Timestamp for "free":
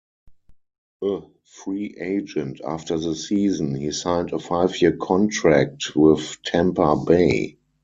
1.43-1.95